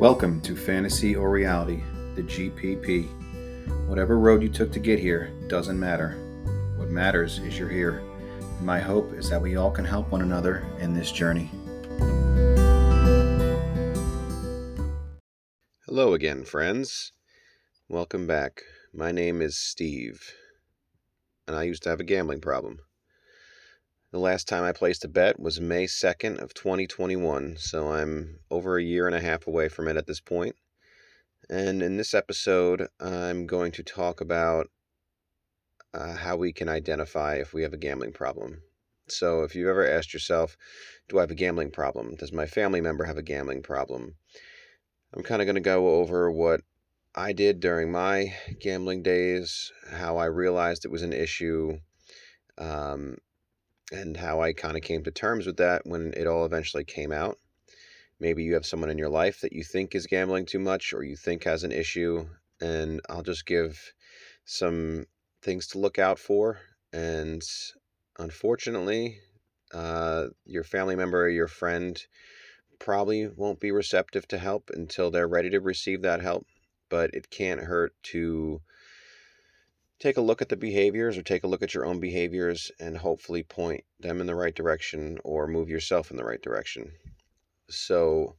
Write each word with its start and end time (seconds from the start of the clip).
Welcome 0.00 0.40
to 0.40 0.56
Fantasy 0.56 1.14
or 1.14 1.30
Reality, 1.30 1.82
the 2.14 2.22
GPP. 2.22 3.06
Whatever 3.86 4.18
road 4.18 4.42
you 4.42 4.48
took 4.48 4.72
to 4.72 4.80
get 4.80 4.98
here 4.98 5.30
doesn't 5.46 5.78
matter. 5.78 6.12
What 6.78 6.88
matters 6.88 7.38
is 7.40 7.58
you're 7.58 7.68
here. 7.68 8.02
my 8.62 8.80
hope 8.80 9.12
is 9.12 9.28
that 9.28 9.42
we 9.42 9.56
all 9.56 9.70
can 9.70 9.84
help 9.84 10.10
one 10.10 10.22
another 10.22 10.66
in 10.78 10.94
this 10.94 11.12
journey. 11.12 11.50
Hello 15.84 16.14
again, 16.14 16.44
friends. 16.44 17.12
Welcome 17.86 18.26
back. 18.26 18.62
My 18.94 19.12
name 19.12 19.42
is 19.42 19.58
Steve, 19.58 20.32
and 21.46 21.54
I 21.54 21.64
used 21.64 21.82
to 21.82 21.90
have 21.90 22.00
a 22.00 22.04
gambling 22.04 22.40
problem. 22.40 22.78
The 24.12 24.18
last 24.18 24.48
time 24.48 24.64
I 24.64 24.72
placed 24.72 25.04
a 25.04 25.08
bet 25.08 25.38
was 25.38 25.60
May 25.60 25.86
2nd 25.86 26.42
of 26.42 26.52
2021, 26.52 27.56
so 27.58 27.92
I'm 27.92 28.40
over 28.50 28.76
a 28.76 28.82
year 28.82 29.06
and 29.06 29.14
a 29.14 29.20
half 29.20 29.46
away 29.46 29.68
from 29.68 29.86
it 29.86 29.96
at 29.96 30.08
this 30.08 30.18
point. 30.18 30.56
And 31.48 31.80
in 31.80 31.96
this 31.96 32.12
episode, 32.12 32.88
I'm 32.98 33.46
going 33.46 33.70
to 33.70 33.84
talk 33.84 34.20
about 34.20 34.66
uh, 35.94 36.16
how 36.16 36.36
we 36.36 36.52
can 36.52 36.68
identify 36.68 37.36
if 37.36 37.52
we 37.52 37.62
have 37.62 37.72
a 37.72 37.76
gambling 37.76 38.12
problem. 38.12 38.62
So, 39.06 39.44
if 39.44 39.54
you've 39.54 39.68
ever 39.68 39.88
asked 39.88 40.12
yourself, 40.12 40.56
do 41.08 41.18
I 41.18 41.20
have 41.20 41.30
a 41.30 41.36
gambling 41.36 41.70
problem? 41.70 42.16
Does 42.16 42.32
my 42.32 42.46
family 42.46 42.80
member 42.80 43.04
have 43.04 43.18
a 43.18 43.22
gambling 43.22 43.62
problem? 43.62 44.16
I'm 45.14 45.22
kind 45.22 45.40
of 45.40 45.46
going 45.46 45.54
to 45.54 45.60
go 45.60 45.88
over 46.00 46.32
what 46.32 46.62
I 47.14 47.32
did 47.32 47.60
during 47.60 47.92
my 47.92 48.34
gambling 48.58 49.04
days, 49.04 49.70
how 49.88 50.16
I 50.16 50.24
realized 50.24 50.84
it 50.84 50.90
was 50.90 51.02
an 51.02 51.12
issue, 51.12 51.78
um, 52.58 53.16
and 53.90 54.16
how 54.16 54.40
I 54.40 54.52
kind 54.52 54.76
of 54.76 54.82
came 54.82 55.02
to 55.04 55.10
terms 55.10 55.46
with 55.46 55.56
that 55.56 55.86
when 55.86 56.12
it 56.16 56.26
all 56.26 56.44
eventually 56.44 56.84
came 56.84 57.12
out. 57.12 57.38
Maybe 58.18 58.42
you 58.44 58.54
have 58.54 58.66
someone 58.66 58.90
in 58.90 58.98
your 58.98 59.08
life 59.08 59.40
that 59.40 59.52
you 59.52 59.64
think 59.64 59.94
is 59.94 60.06
gambling 60.06 60.46
too 60.46 60.58
much 60.58 60.92
or 60.92 61.02
you 61.02 61.16
think 61.16 61.44
has 61.44 61.64
an 61.64 61.72
issue, 61.72 62.28
and 62.60 63.00
I'll 63.08 63.22
just 63.22 63.46
give 63.46 63.92
some 64.44 65.06
things 65.42 65.66
to 65.68 65.78
look 65.78 65.98
out 65.98 66.18
for. 66.18 66.58
And 66.92 67.42
unfortunately, 68.18 69.18
uh, 69.72 70.26
your 70.44 70.64
family 70.64 70.96
member 70.96 71.22
or 71.22 71.30
your 71.30 71.48
friend 71.48 72.00
probably 72.78 73.28
won't 73.28 73.60
be 73.60 73.70
receptive 73.70 74.26
to 74.28 74.38
help 74.38 74.70
until 74.74 75.10
they're 75.10 75.28
ready 75.28 75.50
to 75.50 75.60
receive 75.60 76.02
that 76.02 76.20
help. 76.20 76.46
But 76.88 77.14
it 77.14 77.30
can't 77.30 77.60
hurt 77.60 77.94
to 78.04 78.60
take 80.00 80.16
a 80.16 80.22
look 80.22 80.40
at 80.40 80.48
the 80.48 80.56
behaviors 80.56 81.18
or 81.18 81.22
take 81.22 81.44
a 81.44 81.46
look 81.46 81.62
at 81.62 81.74
your 81.74 81.84
own 81.84 82.00
behaviors 82.00 82.72
and 82.80 82.96
hopefully 82.96 83.42
point 83.42 83.84
them 84.00 84.20
in 84.20 84.26
the 84.26 84.34
right 84.34 84.54
direction 84.54 85.18
or 85.24 85.46
move 85.46 85.68
yourself 85.68 86.10
in 86.10 86.16
the 86.16 86.24
right 86.24 86.40
direction. 86.40 86.90
So, 87.68 88.36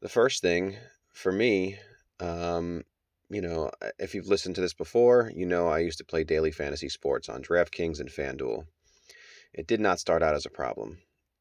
the 0.00 0.08
first 0.08 0.40
thing 0.40 0.76
for 1.12 1.32
me, 1.32 1.76
um, 2.20 2.84
you 3.28 3.42
know, 3.42 3.70
if 3.98 4.14
you've 4.14 4.28
listened 4.28 4.54
to 4.54 4.60
this 4.60 4.72
before, 4.72 5.30
you 5.34 5.44
know 5.44 5.68
I 5.68 5.80
used 5.80 5.98
to 5.98 6.04
play 6.04 6.24
daily 6.24 6.52
fantasy 6.52 6.88
sports 6.88 7.28
on 7.28 7.42
DraftKings 7.42 8.00
and 8.00 8.08
FanDuel. 8.08 8.64
It 9.52 9.66
did 9.66 9.80
not 9.80 9.98
start 9.98 10.22
out 10.22 10.34
as 10.34 10.46
a 10.46 10.50
problem. 10.50 10.98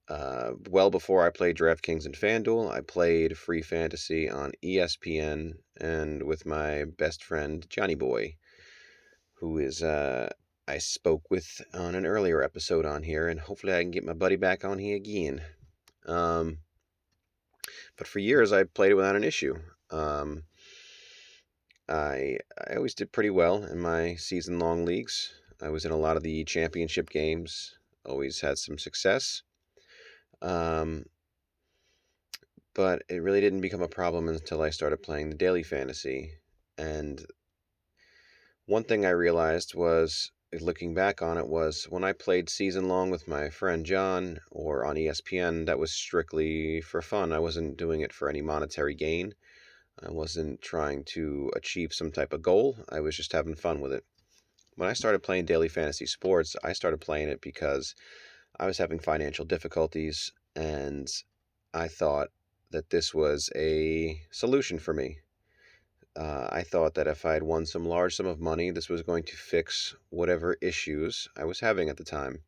Uh, 0.08 0.54
well 0.68 0.90
before 0.90 1.24
I 1.24 1.30
played 1.30 1.56
DraftKings 1.56 2.06
and 2.06 2.16
FanDuel, 2.16 2.72
I 2.72 2.82
played 2.82 3.38
free 3.38 3.62
fantasy 3.62 4.28
on 4.28 4.54
ESPN 4.64 5.52
and 5.80 6.24
with 6.24 6.48
my 6.48 6.86
best 6.98 7.24
friend 7.24 7.64
Johnny 7.70 7.94
Boy 7.94 8.36
who 9.40 9.58
is 9.58 9.82
uh, 9.82 10.30
I 10.68 10.78
spoke 10.78 11.32
with 11.32 11.62
on 11.74 11.96
an 11.96 12.06
earlier 12.06 12.44
episode 12.44 12.86
on 12.86 13.04
here, 13.04 13.28
and 13.28 13.40
hopefully 13.40 13.74
I 13.74 13.82
can 13.82 13.92
get 13.92 14.06
my 14.06 14.14
buddy 14.14 14.36
back 14.36 14.66
on 14.66 14.78
here 14.78 14.96
again. 14.96 15.42
Um, 16.06 16.60
but 17.98 18.08
for 18.08 18.20
years 18.20 18.52
I 18.52 18.64
played 18.64 18.92
it 18.92 18.96
without 18.96 19.16
an 19.16 19.24
issue. 19.24 19.56
Um, 19.92 20.44
I 21.88 22.38
I 22.68 22.76
always 22.76 22.94
did 22.94 23.12
pretty 23.12 23.30
well 23.30 23.64
in 23.64 23.80
my 23.80 24.16
season 24.16 24.60
long 24.60 24.86
leagues. 24.86 25.34
I 25.62 25.70
was 25.70 25.86
in 25.86 25.92
a 25.92 25.98
lot 25.98 26.18
of 26.18 26.24
the 26.24 26.44
championship 26.44 27.10
games. 27.10 27.78
Always 28.06 28.42
had 28.42 28.58
some 28.58 28.78
success. 28.78 29.44
Um, 30.42 31.06
but 32.74 33.04
it 33.10 33.22
really 33.22 33.42
didn't 33.42 33.62
become 33.62 33.82
a 33.82 33.90
problem 33.90 34.30
until 34.30 34.62
I 34.62 34.70
started 34.70 35.04
playing 35.04 35.30
the 35.30 35.36
daily 35.36 35.64
fantasy, 35.64 36.32
and 36.78 37.26
one 38.70 38.84
thing 38.84 39.04
I 39.04 39.10
realized 39.10 39.74
was 39.74 40.32
eh, 40.54 40.60
looking 40.62 40.94
back 40.94 41.24
on 41.24 41.40
it 41.40 41.48
was 41.48 41.86
when 41.86 42.04
I 42.04 42.14
played 42.14 42.50
season 42.50 42.88
long 42.88 43.10
with 43.10 43.28
my 43.28 43.50
friend 43.50 43.84
John 43.84 44.42
or 44.52 44.86
on 44.86 44.96
ESPN, 44.96 45.66
that 45.66 45.80
was 45.80 45.92
strictly 45.92 46.80
for 46.80 47.02
fun. 47.02 47.34
I 47.34 47.40
wasn't 47.40 47.78
doing 47.78 48.02
it 48.02 48.14
for 48.14 48.30
any 48.30 48.44
monetary 48.44 48.94
gain. 48.94 49.34
I 50.08 50.12
wasn't 50.12 50.62
trying 50.62 51.04
to 51.16 51.52
achieve 51.56 51.94
some 51.94 52.12
type 52.12 52.32
of 52.32 52.44
goal. 52.44 52.78
I 52.90 53.00
was 53.00 53.18
just 53.18 53.32
having 53.32 53.56
fun 53.56 53.82
with 53.82 53.92
it. 53.92 54.06
When 54.76 54.88
I 54.88 54.94
started 54.94 55.24
playing 55.24 55.46
daily 55.46 55.68
fantasy 55.68 56.06
sports, 56.06 56.56
I 56.64 56.74
started 56.74 57.02
playing 57.02 57.30
it 57.30 57.42
because 57.42 57.96
I 58.60 58.68
was 58.68 58.78
having 58.78 59.00
financial 59.00 59.46
difficulties 59.46 60.32
and 60.56 61.08
I 61.74 61.88
thought 61.88 62.30
that 62.70 62.92
this 62.92 63.16
was 63.16 63.50
a 63.56 64.22
solution 64.30 64.78
for 64.78 64.94
me. 64.94 65.18
Uh, 66.20 66.50
I 66.52 66.64
thought 66.64 66.96
that 66.96 67.08
if 67.08 67.26
I 67.26 67.32
had 67.32 67.44
won 67.44 67.66
some 67.66 67.88
large 67.88 68.18
sum 68.18 68.26
of 68.26 68.42
money, 68.42 68.72
this 68.72 68.90
was 68.90 69.02
going 69.02 69.24
to 69.24 69.38
fix 69.38 69.96
whatever 70.10 70.58
issues 70.62 71.30
I 71.38 71.46
was 71.46 71.62
having 71.62 71.88
at 71.88 71.96
the 71.96 72.04
time. 72.04 72.42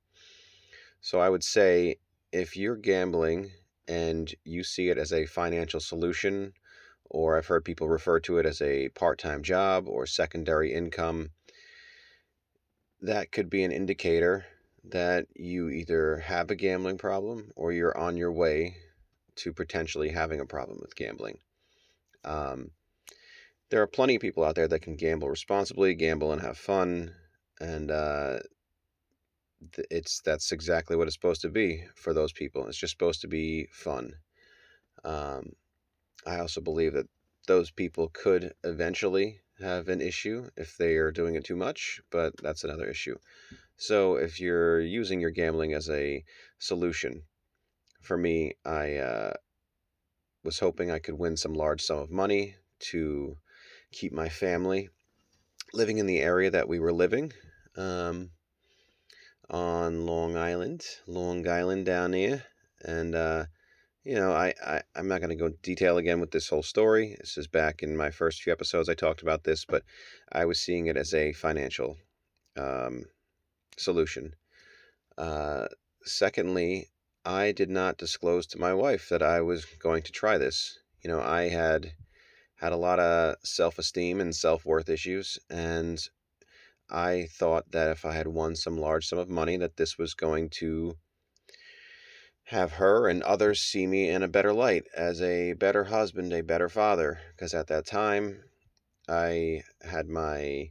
So 0.99 1.21
I 1.21 1.29
would 1.29 1.43
say 1.43 1.95
if 2.33 2.57
you're 2.57 2.75
gambling 2.75 3.51
and 3.87 4.33
you 4.43 4.65
see 4.65 4.89
it 4.89 4.97
as 4.97 5.13
a 5.13 5.25
financial 5.25 5.79
solution, 5.79 6.51
or 7.05 7.37
I've 7.37 7.47
heard 7.47 7.63
people 7.63 7.87
refer 7.87 8.19
to 8.21 8.39
it 8.39 8.45
as 8.45 8.61
a 8.61 8.89
part 8.89 9.19
time 9.19 9.41
job 9.41 9.87
or 9.87 10.05
secondary 10.05 10.73
income, 10.73 11.29
that 13.01 13.31
could 13.31 13.49
be 13.49 13.63
an 13.63 13.71
indicator 13.71 14.45
that 14.83 15.27
you 15.33 15.69
either 15.69 16.17
have 16.17 16.51
a 16.51 16.55
gambling 16.55 16.97
problem 16.97 17.53
or 17.55 17.71
you're 17.71 17.97
on 17.97 18.17
your 18.17 18.33
way 18.33 18.75
to 19.37 19.53
potentially 19.53 20.09
having 20.09 20.41
a 20.41 20.45
problem 20.45 20.77
with 20.81 20.93
gambling. 20.97 21.37
Um, 22.25 22.71
there 23.71 23.81
are 23.81 23.87
plenty 23.87 24.15
of 24.15 24.21
people 24.21 24.43
out 24.43 24.55
there 24.55 24.67
that 24.67 24.81
can 24.81 24.97
gamble 24.97 25.29
responsibly, 25.29 25.95
gamble 25.95 26.33
and 26.33 26.41
have 26.41 26.57
fun, 26.57 27.15
and 27.61 27.89
uh, 27.89 28.39
it's 29.89 30.21
that's 30.21 30.51
exactly 30.51 30.97
what 30.97 31.07
it's 31.07 31.15
supposed 31.15 31.41
to 31.41 31.49
be 31.49 31.85
for 31.95 32.13
those 32.13 32.33
people. 32.33 32.67
It's 32.67 32.77
just 32.77 32.91
supposed 32.91 33.21
to 33.21 33.27
be 33.27 33.67
fun. 33.71 34.13
Um, 35.05 35.53
I 36.27 36.39
also 36.39 36.59
believe 36.59 36.93
that 36.93 37.07
those 37.47 37.71
people 37.71 38.09
could 38.13 38.53
eventually 38.63 39.39
have 39.59 39.87
an 39.87 40.01
issue 40.01 40.49
if 40.57 40.75
they 40.77 40.95
are 40.95 41.11
doing 41.11 41.35
it 41.35 41.45
too 41.45 41.55
much, 41.55 42.01
but 42.11 42.33
that's 42.43 42.65
another 42.65 42.87
issue. 42.89 43.15
So 43.77 44.15
if 44.15 44.39
you're 44.39 44.81
using 44.81 45.21
your 45.21 45.31
gambling 45.31 45.73
as 45.73 45.89
a 45.89 46.23
solution, 46.59 47.23
for 48.01 48.17
me, 48.17 48.53
I 48.65 48.95
uh, 48.97 49.33
was 50.43 50.59
hoping 50.59 50.91
I 50.91 50.99
could 50.99 51.17
win 51.17 51.37
some 51.37 51.53
large 51.53 51.81
sum 51.81 51.99
of 51.99 52.11
money 52.11 52.55
to 52.91 53.37
keep 53.91 54.11
my 54.13 54.29
family 54.29 54.89
living 55.73 55.97
in 55.97 56.05
the 56.05 56.19
area 56.19 56.49
that 56.51 56.67
we 56.67 56.79
were 56.79 56.93
living 56.93 57.31
um, 57.77 58.29
on 59.49 60.05
Long 60.05 60.35
Island, 60.35 60.85
Long 61.07 61.47
Island 61.47 61.85
down 61.85 62.13
here. 62.13 62.43
And, 62.83 63.15
uh, 63.15 63.45
you 64.03 64.15
know, 64.15 64.31
I, 64.31 64.53
I, 64.65 64.81
I'm 64.95 65.07
not 65.07 65.21
going 65.21 65.29
to 65.29 65.35
go 65.35 65.53
detail 65.61 65.97
again 65.97 66.19
with 66.19 66.31
this 66.31 66.49
whole 66.49 66.63
story. 66.63 67.15
This 67.19 67.37
is 67.37 67.47
back 67.47 67.83
in 67.83 67.95
my 67.95 68.09
first 68.09 68.41
few 68.41 68.51
episodes, 68.51 68.89
I 68.89 68.95
talked 68.95 69.21
about 69.21 69.43
this, 69.43 69.65
but 69.65 69.83
I 70.31 70.45
was 70.45 70.59
seeing 70.59 70.87
it 70.87 70.97
as 70.97 71.13
a 71.13 71.33
financial 71.33 71.97
um, 72.57 73.05
solution. 73.77 74.33
Uh, 75.17 75.67
secondly, 76.03 76.87
I 77.23 77.51
did 77.51 77.69
not 77.69 77.97
disclose 77.97 78.47
to 78.47 78.59
my 78.59 78.73
wife 78.73 79.09
that 79.09 79.21
I 79.21 79.41
was 79.41 79.65
going 79.65 80.01
to 80.03 80.11
try 80.11 80.37
this. 80.37 80.79
You 81.03 81.09
know, 81.09 81.21
I 81.21 81.49
had 81.49 81.93
had 82.61 82.71
a 82.71 82.77
lot 82.77 82.99
of 82.99 83.35
self 83.43 83.79
esteem 83.79 84.21
and 84.21 84.35
self 84.35 84.65
worth 84.65 84.87
issues. 84.87 85.39
And 85.49 85.99
I 86.89 87.27
thought 87.31 87.71
that 87.71 87.89
if 87.89 88.05
I 88.05 88.13
had 88.13 88.27
won 88.27 88.55
some 88.55 88.77
large 88.77 89.07
sum 89.07 89.17
of 89.17 89.29
money, 89.29 89.57
that 89.57 89.77
this 89.77 89.97
was 89.97 90.13
going 90.13 90.49
to 90.61 90.95
have 92.45 92.73
her 92.73 93.07
and 93.07 93.23
others 93.23 93.61
see 93.61 93.87
me 93.87 94.09
in 94.09 94.21
a 94.21 94.27
better 94.27 94.53
light 94.53 94.83
as 94.95 95.21
a 95.21 95.53
better 95.53 95.85
husband, 95.85 96.33
a 96.33 96.43
better 96.43 96.69
father. 96.69 97.19
Because 97.31 97.55
at 97.55 97.67
that 97.67 97.87
time, 97.87 98.43
I 99.09 99.63
had 99.81 100.07
my 100.07 100.69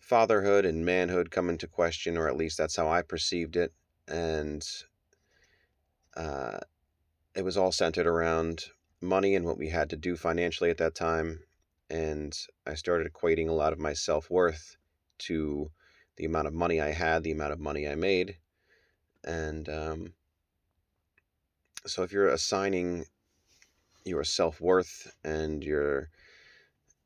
fatherhood 0.00 0.66
and 0.66 0.84
manhood 0.84 1.30
come 1.30 1.48
into 1.48 1.68
question, 1.68 2.16
or 2.16 2.28
at 2.28 2.36
least 2.36 2.58
that's 2.58 2.76
how 2.76 2.88
I 2.88 3.02
perceived 3.02 3.54
it. 3.56 3.72
And 4.08 4.66
uh, 6.16 6.58
it 7.36 7.44
was 7.44 7.56
all 7.56 7.70
centered 7.70 8.08
around 8.08 8.64
money 9.04 9.34
and 9.34 9.44
what 9.44 9.58
we 9.58 9.68
had 9.68 9.90
to 9.90 9.96
do 9.96 10.16
financially 10.16 10.70
at 10.70 10.78
that 10.78 10.94
time. 10.94 11.40
And 11.90 12.36
I 12.66 12.74
started 12.74 13.12
equating 13.12 13.48
a 13.48 13.52
lot 13.52 13.72
of 13.72 13.78
my 13.78 13.92
self 13.92 14.30
worth 14.30 14.76
to 15.18 15.70
the 16.16 16.24
amount 16.24 16.48
of 16.48 16.54
money 16.54 16.80
I 16.80 16.92
had, 16.92 17.22
the 17.22 17.32
amount 17.32 17.52
of 17.52 17.60
money 17.60 17.88
I 17.88 17.94
made. 17.94 18.36
And 19.24 19.68
um, 19.68 20.14
so 21.86 22.02
if 22.02 22.12
you're 22.12 22.28
assigning 22.28 23.04
your 24.04 24.24
self 24.24 24.60
worth 24.60 25.12
and 25.24 25.62
your 25.62 26.08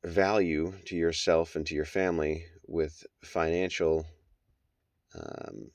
value 0.04 0.72
to 0.86 0.96
yourself 0.96 1.56
and 1.56 1.66
to 1.66 1.74
your 1.74 1.84
family 1.84 2.44
with 2.66 3.04
financial 3.22 4.06
um, 5.14 5.70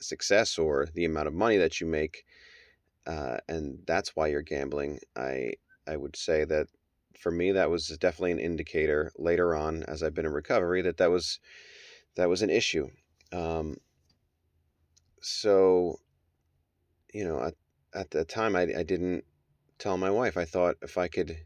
success 0.00 0.58
or 0.58 0.86
the 0.94 1.04
amount 1.04 1.28
of 1.28 1.34
money 1.34 1.56
that 1.56 1.80
you 1.80 1.86
make, 1.86 2.24
uh, 3.06 3.36
and 3.48 3.78
that's 3.86 4.16
why 4.16 4.26
you're 4.28 4.42
gambling. 4.42 4.98
I 5.16 5.54
I 5.86 5.96
would 5.96 6.16
say 6.16 6.44
that 6.44 6.68
for 7.18 7.30
me 7.30 7.52
that 7.52 7.70
was 7.70 7.88
definitely 7.98 8.32
an 8.32 8.38
indicator 8.38 9.12
later 9.16 9.54
on 9.54 9.82
as 9.84 10.02
I've 10.02 10.14
been 10.14 10.26
in 10.26 10.32
recovery 10.32 10.82
that 10.82 10.98
that 10.98 11.10
was 11.10 11.40
that 12.16 12.28
was 12.28 12.42
an 12.42 12.50
issue. 12.50 12.88
Um, 13.32 13.76
so, 15.20 15.98
you 17.12 17.24
know, 17.24 17.42
at, 17.42 17.54
at 17.94 18.10
the 18.10 18.24
time 18.24 18.56
I, 18.56 18.62
I 18.62 18.82
didn't 18.82 19.24
tell 19.78 19.96
my 19.96 20.10
wife. 20.10 20.36
I 20.36 20.44
thought 20.44 20.76
if 20.82 20.96
I 20.96 21.08
could, 21.08 21.36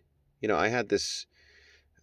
you 0.40 0.48
know, 0.48 0.56
I 0.56 0.68
had 0.68 0.88
this 0.88 1.26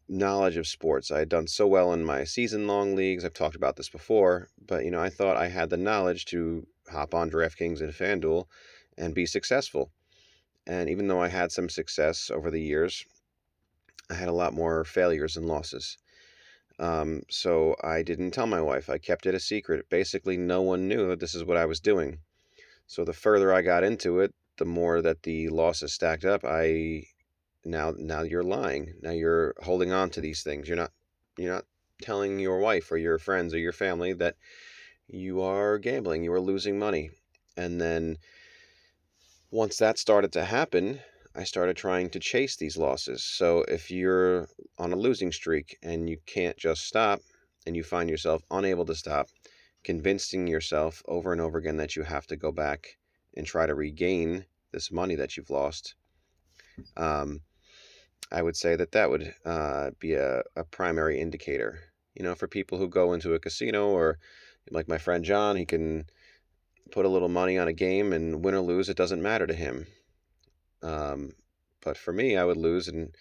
knowledge 0.09 0.57
of 0.57 0.67
sports. 0.67 1.11
I 1.11 1.19
had 1.19 1.29
done 1.29 1.47
so 1.47 1.67
well 1.67 1.93
in 1.93 2.03
my 2.03 2.23
season 2.23 2.67
long 2.67 2.95
leagues. 2.95 3.25
I've 3.25 3.33
talked 3.33 3.55
about 3.55 3.75
this 3.75 3.89
before, 3.89 4.49
but 4.65 4.85
you 4.85 4.91
know, 4.91 5.01
I 5.01 5.09
thought 5.09 5.37
I 5.37 5.49
had 5.49 5.69
the 5.69 5.77
knowledge 5.77 6.25
to 6.25 6.65
hop 6.89 7.13
on 7.13 7.29
DraftKings 7.29 7.81
and 7.81 7.91
FanDuel 7.91 8.45
and 8.97 9.13
be 9.13 9.25
successful. 9.25 9.91
And 10.67 10.89
even 10.89 11.07
though 11.07 11.21
I 11.21 11.29
had 11.29 11.51
some 11.51 11.69
success 11.69 12.29
over 12.29 12.51
the 12.51 12.61
years, 12.61 13.05
I 14.09 14.15
had 14.15 14.27
a 14.27 14.33
lot 14.33 14.53
more 14.53 14.83
failures 14.83 15.37
and 15.37 15.47
losses. 15.47 15.97
Um, 16.77 17.23
so 17.29 17.75
I 17.83 18.03
didn't 18.03 18.31
tell 18.31 18.47
my 18.47 18.61
wife. 18.61 18.89
I 18.89 18.97
kept 18.97 19.25
it 19.25 19.33
a 19.33 19.39
secret. 19.39 19.89
Basically, 19.89 20.37
no 20.37 20.61
one 20.61 20.87
knew 20.87 21.07
that 21.07 21.19
this 21.19 21.33
is 21.33 21.43
what 21.43 21.57
I 21.57 21.65
was 21.65 21.79
doing. 21.79 22.19
So 22.85 23.03
the 23.03 23.13
further 23.13 23.53
I 23.53 23.61
got 23.61 23.83
into 23.83 24.19
it, 24.19 24.33
the 24.57 24.65
more 24.65 25.01
that 25.01 25.23
the 25.23 25.49
losses 25.49 25.93
stacked 25.93 26.25
up. 26.25 26.43
I 26.43 27.03
now 27.63 27.93
now 27.97 28.21
you're 28.21 28.43
lying. 28.43 28.95
Now 29.01 29.11
you're 29.11 29.55
holding 29.63 29.91
on 29.91 30.09
to 30.11 30.21
these 30.21 30.43
things. 30.43 30.67
You're 30.67 30.77
not 30.77 30.91
you're 31.37 31.53
not 31.53 31.65
telling 32.01 32.39
your 32.39 32.59
wife 32.59 32.91
or 32.91 32.97
your 32.97 33.17
friends 33.17 33.53
or 33.53 33.59
your 33.59 33.73
family 33.73 34.13
that 34.13 34.35
you 35.07 35.41
are 35.41 35.77
gambling. 35.77 36.23
You 36.23 36.33
are 36.33 36.39
losing 36.39 36.77
money. 36.77 37.11
And 37.55 37.81
then 37.81 38.17
once 39.51 39.77
that 39.77 39.97
started 39.97 40.31
to 40.33 40.43
happen, 40.43 40.99
I 41.35 41.43
started 41.43 41.77
trying 41.77 42.09
to 42.11 42.19
chase 42.19 42.55
these 42.55 42.77
losses. 42.77 43.23
So 43.23 43.63
if 43.67 43.89
you're 43.91 44.47
on 44.77 44.91
a 44.91 44.97
losing 44.97 45.31
streak 45.31 45.77
and 45.81 46.09
you 46.09 46.17
can't 46.25 46.57
just 46.57 46.85
stop 46.85 47.21
and 47.65 47.75
you 47.75 47.83
find 47.83 48.09
yourself 48.09 48.43
unable 48.51 48.85
to 48.85 48.95
stop, 48.95 49.29
convincing 49.83 50.47
yourself 50.47 51.01
over 51.07 51.31
and 51.31 51.39
over 51.39 51.57
again 51.57 51.77
that 51.77 51.95
you 51.95 52.03
have 52.03 52.27
to 52.27 52.35
go 52.35 52.51
back 52.51 52.97
and 53.35 53.45
try 53.45 53.65
to 53.65 53.75
regain 53.75 54.45
this 54.71 54.91
money 54.91 55.15
that 55.15 55.37
you've 55.37 55.49
lost, 55.49 55.95
um, 56.97 57.39
I 58.31 58.41
would 58.41 58.57
say 58.57 58.75
that 58.75 58.91
that 58.91 59.09
would 59.09 59.33
uh, 59.45 59.91
be 59.99 60.13
a, 60.15 60.41
a 60.55 60.63
primary 60.65 61.21
indicator. 61.21 61.79
You 62.15 62.23
know, 62.23 62.35
for 62.35 62.47
people 62.47 62.77
who 62.77 62.89
go 62.89 63.13
into 63.13 63.33
a 63.33 63.39
casino 63.39 63.89
or 63.89 64.17
like 64.71 64.87
my 64.87 64.97
friend 64.97 65.23
John, 65.23 65.55
he 65.55 65.65
can 65.65 66.05
put 66.91 67.05
a 67.05 67.09
little 67.09 67.29
money 67.29 67.57
on 67.57 67.67
a 67.67 67.73
game 67.73 68.13
and 68.13 68.43
win 68.43 68.55
or 68.55 68.61
lose, 68.61 68.89
it 68.89 68.97
doesn't 68.97 69.21
matter 69.21 69.47
to 69.47 69.53
him. 69.53 69.87
Um, 70.81 71.31
but 71.83 71.97
for 71.97 72.13
me, 72.13 72.37
I 72.37 72.45
would 72.45 72.57
lose 72.57 72.87
and 72.87 73.15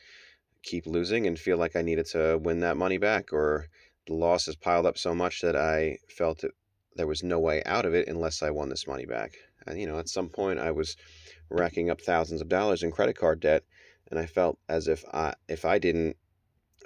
keep 0.62 0.86
losing 0.86 1.26
and 1.26 1.38
feel 1.38 1.56
like 1.56 1.76
I 1.76 1.82
needed 1.82 2.06
to 2.06 2.38
win 2.38 2.60
that 2.60 2.76
money 2.76 2.98
back, 2.98 3.32
or 3.32 3.66
the 4.06 4.14
loss 4.14 4.46
losses 4.46 4.56
piled 4.56 4.86
up 4.86 4.98
so 4.98 5.14
much 5.14 5.40
that 5.40 5.56
I 5.56 5.98
felt 6.08 6.40
that 6.40 6.52
there 6.96 7.06
was 7.06 7.22
no 7.22 7.38
way 7.38 7.62
out 7.64 7.84
of 7.84 7.94
it 7.94 8.08
unless 8.08 8.42
I 8.42 8.50
won 8.50 8.68
this 8.68 8.86
money 8.86 9.06
back. 9.06 9.32
And, 9.66 9.80
you 9.80 9.86
know, 9.86 9.98
at 9.98 10.08
some 10.08 10.28
point, 10.28 10.58
I 10.58 10.70
was 10.70 10.96
racking 11.50 11.90
up 11.90 12.00
thousands 12.00 12.40
of 12.40 12.48
dollars 12.48 12.82
in 12.82 12.90
credit 12.90 13.16
card 13.16 13.40
debt, 13.40 13.64
and 14.10 14.18
I 14.18 14.26
felt 14.26 14.58
as 14.68 14.88
if 14.88 15.04
I 15.12 15.34
if 15.48 15.64
I 15.64 15.78
didn't 15.78 16.16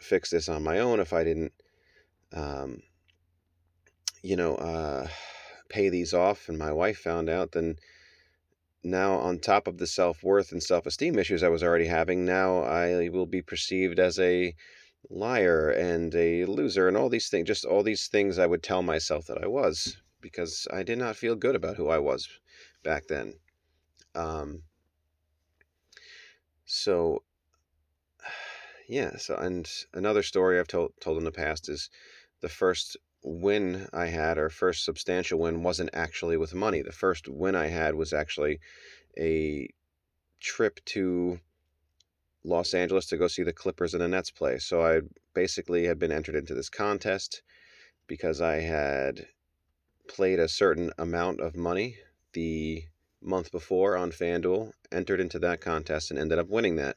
fix 0.01 0.31
this 0.31 0.49
on 0.49 0.63
my 0.63 0.79
own, 0.79 1.01
if 1.01 1.13
I 1.13 1.25
didn't, 1.25 1.53
um, 2.33 2.83
you 4.23 4.37
know, 4.37 4.55
uh, 4.57 5.09
pay 5.71 5.89
these 5.89 6.13
off, 6.13 6.49
and 6.49 6.59
my 6.59 6.73
wife 6.73 6.99
found 6.99 7.31
out, 7.31 7.53
then 7.53 7.77
now 8.83 9.15
on 9.15 9.39
top 9.39 9.67
of 9.67 9.79
the 9.79 9.87
self-worth 9.87 10.53
and 10.53 10.63
self-esteem 10.63 11.19
issues 11.19 11.43
I 11.43 11.49
was 11.49 11.63
already 11.63 11.87
having, 11.87 12.25
now 12.25 12.59
I 12.59 13.09
will 13.09 13.27
be 13.27 13.43
perceived 13.43 13.99
as 13.99 14.19
a 14.19 14.55
liar 15.09 15.71
and 15.71 16.15
a 16.15 16.45
loser 16.45 16.89
and 16.89 16.97
all 16.97 17.09
these 17.09 17.29
things, 17.29 17.47
just 17.47 17.65
all 17.65 17.83
these 17.83 18.09
things 18.09 18.39
I 18.39 18.47
would 18.47 18.63
tell 18.63 18.83
myself 18.83 19.27
that 19.27 19.43
I 19.43 19.47
was 19.47 19.97
because 20.21 20.67
I 20.73 20.83
did 20.83 20.99
not 20.99 21.17
feel 21.17 21.35
good 21.35 21.57
about 21.57 21.77
who 21.77 21.89
I 21.89 21.99
was 21.99 22.29
back 22.83 23.07
then. 23.07 23.35
Um, 24.15 24.63
so 26.65 27.23
yeah, 28.89 29.17
so 29.17 29.37
and 29.37 29.71
another 29.95 30.23
story 30.23 30.59
I've 30.59 30.69
told 30.69 30.93
told 31.01 31.19
in 31.19 31.25
the 31.25 31.33
past 31.33 31.69
is 31.69 31.91
the 32.41 32.49
first 32.49 32.97
win 33.23 33.89
I 33.93 34.07
had, 34.07 34.39
or 34.39 34.51
first 34.51 34.85
substantial 34.85 35.39
win, 35.39 35.63
wasn't 35.63 35.91
actually 35.93 36.37
with 36.37 36.55
money. 36.55 36.83
The 36.83 36.93
first 36.93 37.29
win 37.29 37.55
I 37.55 37.67
had 37.67 37.95
was 37.95 38.13
actually 38.13 38.61
a 39.19 39.69
trip 40.41 40.81
to 40.87 41.41
Los 42.45 42.73
Angeles 42.73 43.07
to 43.07 43.19
go 43.19 43.29
see 43.29 43.43
the 43.43 43.53
Clippers 43.53 43.93
and 43.95 44.03
the 44.03 44.09
Nets 44.09 44.31
play. 44.31 44.59
So 44.59 44.83
I 44.83 45.03
basically 45.35 45.87
had 45.87 45.99
been 45.99 46.13
entered 46.13 46.35
into 46.35 46.55
this 46.55 46.71
contest 46.71 47.43
because 48.07 48.41
I 48.41 48.57
had 48.57 49.27
played 50.09 50.39
a 50.39 50.49
certain 50.49 50.91
amount 50.99 51.41
of 51.41 51.55
money 51.55 51.97
the 52.33 52.85
month 53.23 53.53
before 53.53 53.97
on 53.97 54.11
FanDuel, 54.11 54.73
entered 54.91 55.21
into 55.21 55.39
that 55.41 55.61
contest, 55.61 56.11
and 56.11 56.19
ended 56.19 56.39
up 56.39 56.49
winning 56.49 56.77
that. 56.77 56.97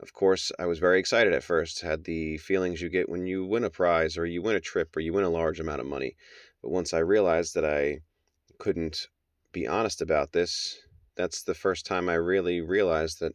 Of 0.00 0.12
course, 0.12 0.52
I 0.60 0.66
was 0.66 0.78
very 0.78 1.00
excited 1.00 1.32
at 1.32 1.42
first, 1.42 1.80
had 1.80 2.04
the 2.04 2.38
feelings 2.38 2.80
you 2.80 2.88
get 2.88 3.08
when 3.08 3.26
you 3.26 3.44
win 3.44 3.64
a 3.64 3.70
prize 3.70 4.16
or 4.16 4.24
you 4.26 4.40
win 4.40 4.54
a 4.54 4.60
trip 4.60 4.96
or 4.96 5.00
you 5.00 5.12
win 5.12 5.24
a 5.24 5.28
large 5.28 5.58
amount 5.58 5.80
of 5.80 5.88
money. 5.88 6.14
But 6.62 6.70
once 6.70 6.94
I 6.94 7.00
realized 7.00 7.54
that 7.54 7.64
I 7.64 8.02
couldn't 8.58 9.08
be 9.50 9.66
honest 9.66 10.00
about 10.00 10.30
this, 10.30 10.78
that's 11.16 11.42
the 11.42 11.54
first 11.54 11.84
time 11.84 12.08
I 12.08 12.14
really 12.14 12.60
realized 12.60 13.18
that 13.18 13.34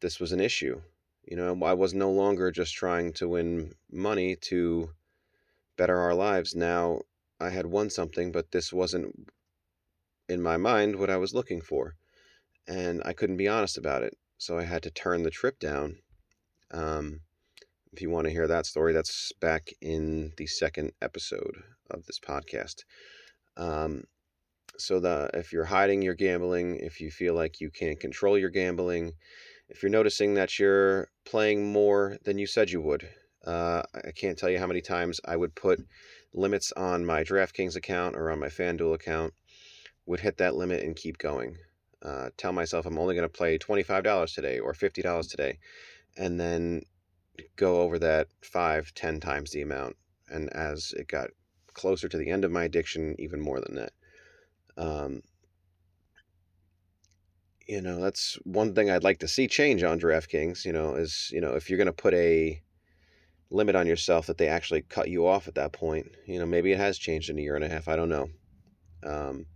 this 0.00 0.18
was 0.18 0.32
an 0.32 0.40
issue. 0.40 0.80
You 1.24 1.36
know, 1.36 1.62
I 1.62 1.74
was 1.74 1.92
no 1.92 2.10
longer 2.10 2.50
just 2.50 2.74
trying 2.74 3.12
to 3.14 3.28
win 3.28 3.74
money 3.90 4.34
to 4.36 4.94
better 5.76 5.98
our 5.98 6.14
lives. 6.14 6.54
Now 6.54 7.02
I 7.38 7.50
had 7.50 7.66
won 7.66 7.90
something, 7.90 8.32
but 8.32 8.50
this 8.50 8.72
wasn't 8.72 9.28
in 10.26 10.40
my 10.40 10.56
mind 10.56 10.96
what 10.96 11.10
I 11.10 11.18
was 11.18 11.34
looking 11.34 11.60
for. 11.60 11.96
And 12.66 13.02
I 13.04 13.12
couldn't 13.12 13.36
be 13.36 13.48
honest 13.48 13.76
about 13.76 14.02
it 14.02 14.16
so 14.42 14.58
I 14.58 14.64
had 14.64 14.82
to 14.82 14.90
turn 14.90 15.22
the 15.22 15.30
trip 15.30 15.60
down. 15.60 15.98
Um, 16.72 17.20
if 17.92 18.02
you 18.02 18.10
want 18.10 18.26
to 18.26 18.32
hear 18.32 18.48
that 18.48 18.66
story, 18.66 18.92
that's 18.92 19.30
back 19.40 19.70
in 19.80 20.32
the 20.36 20.48
second 20.48 20.90
episode 21.00 21.62
of 21.92 22.04
this 22.06 22.18
podcast. 22.18 22.82
Um, 23.56 24.02
so 24.78 24.98
the 24.98 25.30
if 25.32 25.52
you're 25.52 25.66
hiding 25.66 26.02
your 26.02 26.14
gambling, 26.14 26.80
if 26.80 27.00
you 27.00 27.12
feel 27.12 27.34
like 27.34 27.60
you 27.60 27.70
can't 27.70 28.00
control 28.00 28.36
your 28.36 28.50
gambling, 28.50 29.12
if 29.68 29.80
you're 29.80 29.90
noticing 29.90 30.34
that 30.34 30.58
you're 30.58 31.06
playing 31.24 31.72
more 31.72 32.18
than 32.24 32.36
you 32.36 32.48
said 32.48 32.68
you 32.68 32.80
would, 32.80 33.08
uh, 33.46 33.82
I 33.94 34.10
can't 34.10 34.36
tell 34.36 34.50
you 34.50 34.58
how 34.58 34.66
many 34.66 34.80
times 34.80 35.20
I 35.24 35.36
would 35.36 35.54
put 35.54 35.86
limits 36.34 36.72
on 36.72 37.06
my 37.06 37.22
DraftKings 37.22 37.76
account 37.76 38.16
or 38.16 38.28
on 38.28 38.40
my 38.40 38.48
FanDuel 38.48 38.92
account, 38.92 39.34
would 40.04 40.18
hit 40.18 40.38
that 40.38 40.56
limit 40.56 40.82
and 40.82 40.96
keep 40.96 41.18
going 41.18 41.58
uh, 42.04 42.30
tell 42.36 42.52
myself 42.52 42.86
I'm 42.86 42.98
only 42.98 43.14
going 43.14 43.28
to 43.28 43.32
play 43.32 43.58
$25 43.58 44.34
today 44.34 44.58
or 44.58 44.72
$50 44.72 45.30
today, 45.30 45.58
and 46.16 46.38
then 46.38 46.82
go 47.56 47.80
over 47.80 47.98
that 47.98 48.28
five, 48.42 48.92
ten 48.94 49.20
times 49.20 49.50
the 49.50 49.62
amount. 49.62 49.96
And 50.28 50.50
as 50.52 50.92
it 50.96 51.08
got 51.08 51.30
closer 51.74 52.08
to 52.08 52.16
the 52.16 52.30
end 52.30 52.44
of 52.44 52.50
my 52.50 52.64
addiction, 52.64 53.14
even 53.18 53.40
more 53.40 53.60
than 53.60 53.76
that. 53.76 53.92
Um, 54.76 55.22
you 57.66 57.80
know, 57.80 58.00
that's 58.00 58.38
one 58.44 58.74
thing 58.74 58.90
I'd 58.90 59.04
like 59.04 59.18
to 59.20 59.28
see 59.28 59.46
change 59.46 59.82
on 59.82 60.00
DraftKings, 60.00 60.64
you 60.64 60.72
know, 60.72 60.94
is, 60.94 61.30
you 61.32 61.40
know, 61.40 61.54
if 61.54 61.70
you're 61.70 61.76
going 61.76 61.86
to 61.86 61.92
put 61.92 62.14
a 62.14 62.60
limit 63.52 63.76
on 63.76 63.86
yourself 63.86 64.26
that 64.26 64.38
they 64.38 64.48
actually 64.48 64.82
cut 64.82 65.08
you 65.08 65.26
off 65.26 65.46
at 65.46 65.54
that 65.54 65.72
point. 65.72 66.06
You 66.26 66.38
know, 66.38 66.46
maybe 66.46 66.72
it 66.72 66.78
has 66.78 66.98
changed 66.98 67.30
in 67.30 67.38
a 67.38 67.42
year 67.42 67.54
and 67.54 67.64
a 67.64 67.68
half. 67.68 67.86
I 67.88 67.96
don't 67.96 68.08
know. 68.08 68.28
Um, 69.04 69.46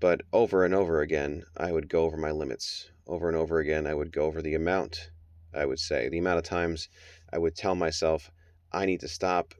but 0.00 0.22
over 0.32 0.64
and 0.64 0.74
over 0.74 1.00
again, 1.00 1.44
I 1.56 1.72
would 1.72 1.88
go 1.88 2.04
over 2.04 2.16
my 2.16 2.30
limits. 2.30 2.90
Over 3.06 3.28
and 3.28 3.36
over 3.36 3.58
again, 3.58 3.86
I 3.86 3.94
would 3.94 4.12
go 4.12 4.22
over 4.22 4.42
the 4.42 4.54
amount, 4.54 5.10
I 5.54 5.64
would 5.64 5.78
say, 5.78 6.08
the 6.08 6.18
amount 6.18 6.38
of 6.38 6.44
times 6.44 6.88
I 7.32 7.38
would 7.38 7.54
tell 7.54 7.74
myself, 7.74 8.30
I 8.72 8.84
need 8.84 9.00
to 9.00 9.08
stop. 9.08 9.54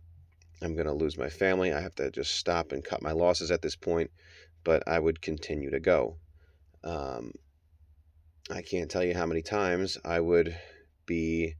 I'm 0.63 0.75
going 0.75 0.87
to 0.87 0.93
lose 0.93 1.17
my 1.17 1.29
family. 1.29 1.73
I 1.73 1.81
have 1.81 1.95
to 1.97 2.11
just 2.11 2.35
stop 2.35 2.73
and 2.73 2.85
cut 2.85 3.03
my 3.03 3.13
losses 3.13 3.51
at 3.51 3.63
this 3.63 3.77
point. 3.77 4.11
But 4.65 4.83
I 4.87 4.99
would 4.99 5.23
continue 5.23 5.71
to 5.71 5.81
go. 5.81 6.17
Um, 6.83 7.33
I 8.51 8.63
can't 8.63 8.91
tell 8.91 9.05
you 9.05 9.15
how 9.15 9.27
many 9.27 9.43
times 9.43 9.97
I 10.05 10.21
would 10.21 10.57
be, 11.07 11.55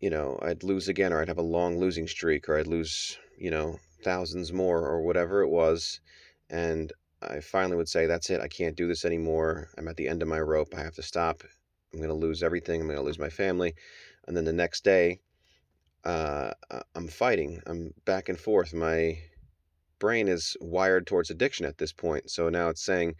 you 0.00 0.10
know, 0.10 0.38
I'd 0.42 0.64
lose 0.64 0.88
again, 0.88 1.12
or 1.12 1.20
I'd 1.20 1.28
have 1.28 1.38
a 1.38 1.42
long 1.42 1.78
losing 1.78 2.08
streak, 2.08 2.48
or 2.48 2.58
I'd 2.58 2.66
lose, 2.66 3.18
you 3.38 3.50
know, 3.50 3.78
thousands 4.02 4.52
more, 4.52 4.84
or 4.84 5.02
whatever 5.02 5.42
it 5.42 5.48
was. 5.48 6.00
And 6.48 6.92
I 7.22 7.40
finally 7.40 7.76
would 7.76 7.88
say, 7.88 8.06
that's 8.06 8.30
it. 8.30 8.40
I 8.40 8.48
can't 8.48 8.76
do 8.76 8.88
this 8.88 9.04
anymore. 9.04 9.68
I'm 9.76 9.88
at 9.88 9.96
the 9.96 10.08
end 10.08 10.22
of 10.22 10.28
my 10.28 10.40
rope. 10.40 10.74
I 10.74 10.82
have 10.82 10.94
to 10.94 11.02
stop 11.02 11.42
I'm 11.92 11.98
going 11.98 12.08
to 12.08 12.14
lose 12.14 12.42
everything. 12.42 12.80
I'm 12.80 12.86
going 12.86 12.98
to 12.98 13.04
lose 13.04 13.18
my 13.18 13.28
family. 13.28 13.74
And 14.26 14.36
then 14.36 14.44
the 14.44 14.52
next 14.52 14.84
day, 14.84 15.20
uh, 16.04 16.52
I'm 16.94 17.08
fighting. 17.08 17.60
I'm 17.66 17.92
back 18.04 18.28
and 18.28 18.38
forth. 18.38 18.72
My 18.72 19.18
brain 19.98 20.28
is 20.28 20.56
wired 20.60 21.06
towards 21.06 21.30
addiction 21.30 21.66
at 21.66 21.78
this 21.78 21.92
point. 21.92 22.30
So 22.30 22.48
now 22.48 22.68
it's 22.68 22.84
saying, 22.84 23.16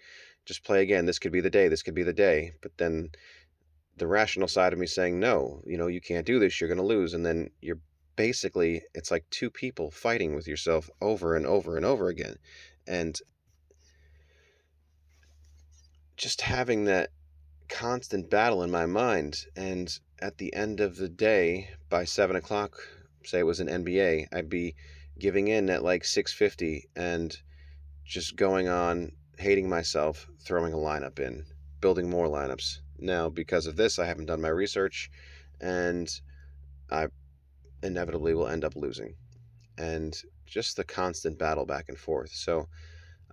just 0.46 0.64
play 0.64 0.82
again. 0.82 1.04
This 1.06 1.18
could 1.18 1.32
be 1.32 1.40
the 1.40 1.50
day. 1.50 1.68
This 1.68 1.82
could 1.82 1.94
be 1.94 2.02
the 2.02 2.12
day. 2.12 2.52
But 2.62 2.76
then 2.78 3.10
the 3.96 4.06
rational 4.06 4.48
side 4.48 4.72
of 4.72 4.78
me 4.78 4.86
saying, 4.86 5.18
no, 5.18 5.60
you 5.66 5.76
know, 5.76 5.88
you 5.88 6.00
can't 6.00 6.26
do 6.26 6.38
this. 6.38 6.60
You're 6.60 6.68
going 6.68 6.78
to 6.78 6.84
lose. 6.84 7.12
And 7.12 7.26
then 7.26 7.50
you're 7.60 7.80
basically, 8.16 8.82
it's 8.94 9.10
like 9.10 9.24
two 9.30 9.50
people 9.50 9.90
fighting 9.90 10.34
with 10.34 10.46
yourself 10.46 10.88
over 11.00 11.34
and 11.34 11.44
over 11.44 11.76
and 11.76 11.84
over 11.84 12.08
again. 12.08 12.36
And 12.86 13.18
just 16.20 16.42
having 16.42 16.84
that 16.84 17.08
constant 17.70 18.28
battle 18.28 18.62
in 18.62 18.70
my 18.70 18.84
mind. 18.84 19.46
And 19.56 19.98
at 20.20 20.36
the 20.36 20.52
end 20.52 20.78
of 20.80 20.96
the 20.96 21.08
day, 21.08 21.70
by 21.88 22.04
seven 22.04 22.36
o'clock, 22.36 22.76
say 23.24 23.38
it 23.38 23.46
was 23.46 23.58
an 23.58 23.68
NBA, 23.68 24.26
I'd 24.30 24.50
be 24.50 24.74
giving 25.18 25.48
in 25.48 25.70
at 25.70 25.82
like 25.82 26.04
650 26.04 26.90
and 26.94 27.34
just 28.04 28.36
going 28.36 28.68
on 28.68 29.12
hating 29.38 29.66
myself, 29.66 30.28
throwing 30.44 30.74
a 30.74 30.76
lineup 30.76 31.18
in, 31.18 31.46
building 31.80 32.10
more 32.10 32.26
lineups. 32.26 32.80
Now, 32.98 33.30
because 33.30 33.66
of 33.66 33.76
this, 33.76 33.98
I 33.98 34.04
haven't 34.04 34.26
done 34.26 34.42
my 34.42 34.48
research 34.48 35.10
and 35.58 36.06
I 36.90 37.06
inevitably 37.82 38.34
will 38.34 38.48
end 38.48 38.64
up 38.64 38.76
losing. 38.76 39.14
And 39.78 40.14
just 40.44 40.76
the 40.76 40.84
constant 40.84 41.38
battle 41.38 41.64
back 41.64 41.88
and 41.88 41.96
forth. 41.96 42.32
So 42.34 42.68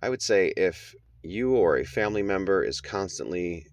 I 0.01 0.07
would 0.07 0.21
say 0.21 0.53
if 0.55 0.95
you 1.23 1.55
or 1.55 1.77
a 1.77 1.85
family 1.85 2.23
member 2.23 2.63
is 2.63 2.81
constantly 2.81 3.65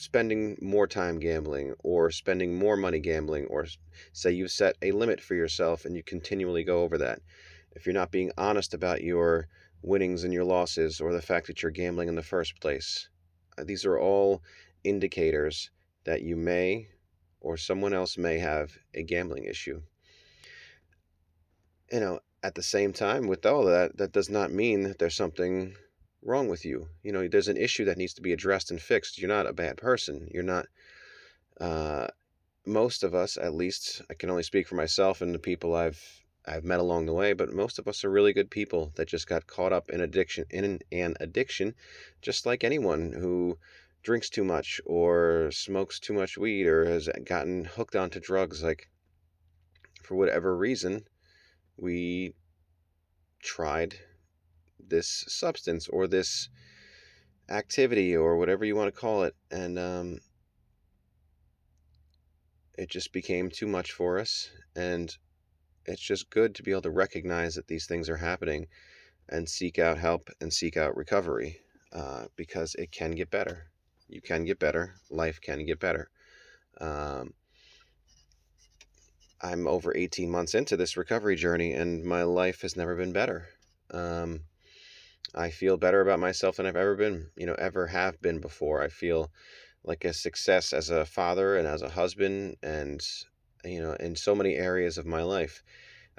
spending 0.00 0.56
more 0.60 0.86
time 0.86 1.18
gambling 1.18 1.74
or 1.82 2.10
spending 2.10 2.58
more 2.58 2.76
money 2.76 2.98
gambling, 2.98 3.46
or 3.46 3.66
say 4.12 4.32
you've 4.32 4.50
set 4.50 4.76
a 4.82 4.92
limit 4.92 5.20
for 5.20 5.34
yourself 5.34 5.84
and 5.84 5.96
you 5.96 6.02
continually 6.02 6.64
go 6.64 6.82
over 6.82 6.98
that, 6.98 7.20
if 7.72 7.86
you're 7.86 7.92
not 7.94 8.10
being 8.10 8.32
honest 8.36 8.74
about 8.74 9.02
your 9.02 9.48
winnings 9.82 10.24
and 10.24 10.32
your 10.32 10.44
losses 10.44 11.00
or 11.00 11.12
the 11.12 11.22
fact 11.22 11.46
that 11.46 11.62
you're 11.62 11.70
gambling 11.70 12.08
in 12.08 12.14
the 12.14 12.22
first 12.22 12.60
place, 12.60 13.08
uh, 13.58 13.64
these 13.64 13.84
are 13.84 13.98
all 13.98 14.42
indicators 14.82 15.70
that 16.04 16.22
you 16.22 16.36
may 16.36 16.88
or 17.40 17.56
someone 17.56 17.92
else 17.92 18.16
may 18.16 18.38
have 18.38 18.72
a 18.94 19.02
gambling 19.02 19.44
issue. 19.44 19.80
You 21.92 22.00
know, 22.00 22.20
at 22.42 22.54
the 22.54 22.62
same 22.62 22.92
time, 22.92 23.26
with 23.26 23.46
all 23.46 23.64
that, 23.64 23.96
that 23.98 24.12
does 24.12 24.28
not 24.28 24.52
mean 24.52 24.82
that 24.82 24.98
there's 24.98 25.14
something 25.14 25.76
wrong 26.24 26.48
with 26.48 26.64
you. 26.64 26.88
You 27.02 27.12
know, 27.12 27.28
there's 27.28 27.48
an 27.48 27.56
issue 27.56 27.84
that 27.84 27.98
needs 27.98 28.14
to 28.14 28.22
be 28.22 28.32
addressed 28.32 28.70
and 28.70 28.80
fixed. 28.80 29.18
You're 29.18 29.28
not 29.28 29.46
a 29.46 29.52
bad 29.52 29.76
person. 29.76 30.28
You're 30.32 30.42
not. 30.42 30.66
Uh, 31.60 32.08
most 32.66 33.04
of 33.04 33.14
us, 33.14 33.36
at 33.36 33.54
least, 33.54 34.02
I 34.10 34.14
can 34.14 34.30
only 34.30 34.42
speak 34.42 34.66
for 34.66 34.74
myself 34.74 35.20
and 35.20 35.34
the 35.34 35.38
people 35.38 35.74
I've 35.74 36.02
I've 36.46 36.64
met 36.64 36.80
along 36.80 37.06
the 37.06 37.14
way, 37.14 37.32
but 37.32 37.52
most 37.52 37.78
of 37.78 37.88
us 37.88 38.04
are 38.04 38.10
really 38.10 38.34
good 38.34 38.50
people 38.50 38.92
that 38.96 39.08
just 39.08 39.26
got 39.26 39.46
caught 39.46 39.72
up 39.72 39.90
in 39.90 40.00
addiction 40.00 40.44
in 40.50 40.80
an 40.92 41.14
addiction, 41.20 41.74
just 42.20 42.44
like 42.44 42.64
anyone 42.64 43.12
who 43.12 43.58
drinks 44.02 44.28
too 44.28 44.44
much 44.44 44.80
or 44.84 45.50
smokes 45.52 45.98
too 45.98 46.12
much 46.12 46.36
weed 46.36 46.66
or 46.66 46.84
has 46.84 47.08
gotten 47.24 47.64
hooked 47.64 47.96
onto 47.96 48.20
drugs. 48.20 48.62
Like 48.62 48.88
for 50.02 50.16
whatever 50.16 50.56
reason, 50.56 51.06
we 51.78 52.34
tried 53.40 53.98
this 54.78 55.24
substance 55.28 55.88
or 55.88 56.06
this 56.06 56.48
activity 57.48 58.16
or 58.16 58.36
whatever 58.36 58.64
you 58.64 58.76
want 58.76 58.92
to 58.92 59.00
call 59.00 59.24
it. 59.24 59.34
And 59.50 59.78
um, 59.78 60.18
it 62.76 62.90
just 62.90 63.12
became 63.12 63.50
too 63.50 63.66
much 63.66 63.92
for 63.92 64.18
us. 64.18 64.50
And 64.76 65.14
it's 65.86 66.02
just 66.02 66.30
good 66.30 66.54
to 66.54 66.62
be 66.62 66.70
able 66.70 66.82
to 66.82 66.90
recognize 66.90 67.54
that 67.54 67.68
these 67.68 67.86
things 67.86 68.08
are 68.08 68.16
happening 68.16 68.66
and 69.28 69.48
seek 69.48 69.78
out 69.78 69.98
help 69.98 70.28
and 70.40 70.52
seek 70.52 70.76
out 70.76 70.96
recovery 70.96 71.58
uh, 71.92 72.24
because 72.36 72.74
it 72.74 72.90
can 72.90 73.12
get 73.12 73.30
better. 73.30 73.66
You 74.08 74.20
can 74.20 74.44
get 74.44 74.58
better. 74.58 74.94
Life 75.10 75.40
can 75.40 75.64
get 75.64 75.80
better. 75.80 76.10
Um, 76.80 77.32
I'm 79.40 79.66
over 79.66 79.96
18 79.96 80.30
months 80.30 80.54
into 80.54 80.76
this 80.76 80.96
recovery 80.96 81.36
journey, 81.36 81.72
and 81.72 82.04
my 82.04 82.22
life 82.22 82.62
has 82.62 82.76
never 82.76 82.96
been 82.96 83.12
better. 83.12 83.48
Um, 83.90 84.40
I 85.34 85.50
feel 85.50 85.76
better 85.76 86.00
about 86.00 86.20
myself 86.20 86.56
than 86.56 86.66
I've 86.66 86.76
ever 86.76 86.96
been, 86.96 87.30
you 87.36 87.46
know, 87.46 87.54
ever 87.54 87.88
have 87.88 88.20
been 88.20 88.40
before. 88.40 88.82
I 88.82 88.88
feel 88.88 89.30
like 89.84 90.04
a 90.04 90.12
success 90.12 90.72
as 90.72 90.90
a 90.90 91.04
father 91.04 91.56
and 91.56 91.66
as 91.66 91.82
a 91.82 91.90
husband 91.90 92.56
and, 92.62 93.00
you 93.64 93.80
know, 93.80 93.94
in 93.94 94.16
so 94.16 94.34
many 94.34 94.54
areas 94.54 94.98
of 94.98 95.06
my 95.06 95.22
life. 95.22 95.62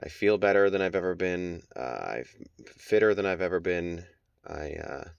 I 0.03 0.09
feel 0.09 0.37
better 0.37 0.69
than 0.69 0.81
I've 0.81 0.95
ever 0.95 1.15
been. 1.15 1.63
Uh, 1.75 1.79
I'm 2.17 2.25
fitter 2.65 3.15
than 3.15 3.25
I've 3.25 3.41
ever 3.41 3.59
been. 3.59 4.05
I, 4.45 4.73
uh, 4.73 5.09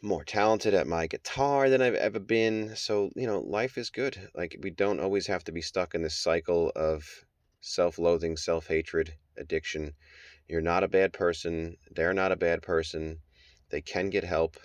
more 0.00 0.24
talented 0.24 0.74
at 0.74 0.86
my 0.86 1.06
guitar 1.06 1.68
than 1.68 1.82
I've 1.82 1.94
ever 1.94 2.20
been. 2.20 2.76
So, 2.76 3.10
you 3.16 3.26
know, 3.26 3.40
life 3.40 3.76
is 3.76 3.90
good. 3.90 4.30
Like, 4.34 4.56
we 4.62 4.70
don't 4.70 5.00
always 5.00 5.26
have 5.26 5.44
to 5.44 5.52
be 5.52 5.60
stuck 5.62 5.94
in 5.94 6.02
this 6.02 6.16
cycle 6.16 6.70
of 6.76 7.24
self 7.60 7.98
loathing, 7.98 8.36
self 8.36 8.68
hatred, 8.68 9.14
addiction. 9.36 9.94
You're 10.48 10.60
not 10.60 10.82
a 10.84 10.88
bad 10.88 11.12
person. 11.12 11.76
They're 11.90 12.14
not 12.14 12.32
a 12.32 12.36
bad 12.36 12.62
person. 12.62 13.18
They 13.70 13.82
can 13.82 14.10
get 14.10 14.24
help. 14.24 14.56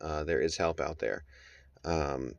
Uh, 0.00 0.24
there 0.24 0.40
is 0.40 0.56
help 0.56 0.80
out 0.80 0.98
there. 0.98 1.24
Um, 1.84 2.34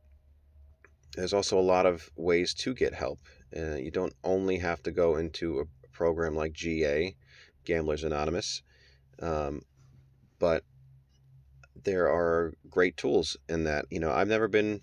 there's 1.16 1.34
also 1.34 1.60
a 1.60 1.62
lot 1.62 1.86
of 1.86 2.10
ways 2.16 2.54
to 2.56 2.74
get 2.74 2.94
help. 2.94 3.20
Uh, 3.56 3.76
you 3.76 3.92
don't 3.92 4.14
only 4.24 4.58
have 4.60 4.82
to 4.84 4.92
go 4.92 5.18
into 5.18 5.60
a 5.60 5.88
program 5.92 6.36
like 6.36 6.54
GA, 6.54 7.16
Gamblers 7.66 8.04
Anonymous, 8.04 8.64
um, 9.22 9.62
but 10.40 10.64
there 11.84 12.08
are 12.08 12.54
great 12.70 12.98
tools 12.98 13.36
in 13.50 13.64
that. 13.66 13.86
You 13.90 14.00
know, 14.00 14.12
I've 14.12 14.28
never 14.28 14.48
been 14.48 14.82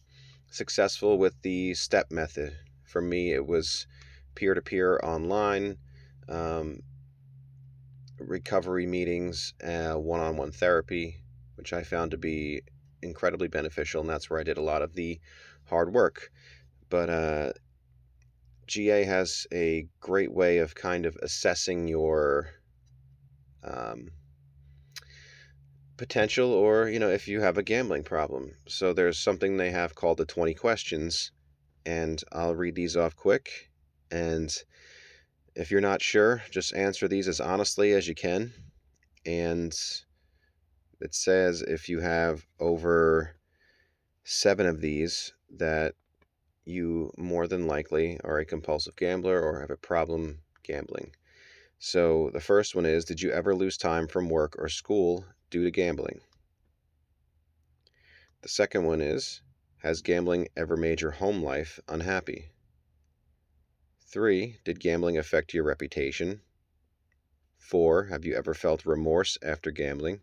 successful 0.50 1.18
with 1.18 1.40
the 1.42 1.74
step 1.74 2.10
method. 2.10 2.56
For 2.84 3.00
me, 3.00 3.32
it 3.32 3.46
was 3.46 3.86
peer 4.34 4.54
to 4.54 4.62
peer 4.62 5.00
online. 5.02 5.78
Um, 6.28 6.80
recovery 8.18 8.86
meetings, 8.86 9.54
one 9.60 10.20
on 10.20 10.36
one 10.36 10.52
therapy, 10.52 11.22
which 11.56 11.72
I 11.72 11.82
found 11.82 12.10
to 12.12 12.18
be 12.18 12.62
incredibly 13.02 13.48
beneficial. 13.48 14.00
And 14.00 14.10
that's 14.10 14.28
where 14.28 14.40
I 14.40 14.44
did 14.44 14.58
a 14.58 14.62
lot 14.62 14.82
of 14.82 14.94
the 14.94 15.20
hard 15.64 15.92
work. 15.92 16.30
But 16.88 17.10
uh, 17.10 17.52
GA 18.66 19.04
has 19.04 19.46
a 19.52 19.86
great 20.00 20.32
way 20.32 20.58
of 20.58 20.74
kind 20.74 21.06
of 21.06 21.16
assessing 21.22 21.88
your 21.88 22.50
um, 23.62 24.08
potential 25.96 26.52
or, 26.52 26.88
you 26.88 26.98
know, 26.98 27.10
if 27.10 27.28
you 27.28 27.40
have 27.40 27.58
a 27.58 27.62
gambling 27.62 28.04
problem. 28.04 28.52
So 28.66 28.92
there's 28.92 29.18
something 29.18 29.56
they 29.56 29.70
have 29.70 29.94
called 29.94 30.18
the 30.18 30.26
20 30.26 30.54
questions. 30.54 31.32
And 31.84 32.22
I'll 32.32 32.54
read 32.54 32.74
these 32.74 32.96
off 32.96 33.16
quick. 33.16 33.70
And 34.10 34.54
if 35.58 35.72
you're 35.72 35.80
not 35.80 36.00
sure, 36.00 36.40
just 36.52 36.72
answer 36.72 37.08
these 37.08 37.26
as 37.26 37.40
honestly 37.40 37.92
as 37.92 38.06
you 38.06 38.14
can. 38.14 38.52
And 39.26 39.76
it 41.00 41.14
says 41.14 41.62
if 41.62 41.88
you 41.88 41.98
have 41.98 42.46
over 42.60 43.34
seven 44.22 44.66
of 44.66 44.80
these, 44.80 45.32
that 45.56 45.96
you 46.64 47.10
more 47.18 47.48
than 47.48 47.66
likely 47.66 48.20
are 48.22 48.38
a 48.38 48.44
compulsive 48.44 48.94
gambler 48.94 49.42
or 49.42 49.60
have 49.60 49.70
a 49.70 49.76
problem 49.76 50.38
gambling. 50.62 51.10
So 51.80 52.30
the 52.32 52.40
first 52.40 52.76
one 52.76 52.86
is 52.86 53.04
Did 53.04 53.20
you 53.20 53.32
ever 53.32 53.52
lose 53.52 53.76
time 53.76 54.06
from 54.06 54.28
work 54.28 54.54
or 54.58 54.68
school 54.68 55.24
due 55.50 55.64
to 55.64 55.72
gambling? 55.72 56.20
The 58.42 58.48
second 58.48 58.84
one 58.84 59.00
is 59.00 59.42
Has 59.78 60.02
gambling 60.02 60.46
ever 60.56 60.76
made 60.76 61.00
your 61.00 61.10
home 61.10 61.42
life 61.42 61.80
unhappy? 61.88 62.52
Three, 64.10 64.58
did 64.64 64.80
gambling 64.80 65.18
affect 65.18 65.52
your 65.52 65.64
reputation? 65.64 66.40
Four, 67.58 68.04
have 68.04 68.24
you 68.24 68.34
ever 68.34 68.54
felt 68.54 68.86
remorse 68.86 69.36
after 69.42 69.70
gambling? 69.70 70.22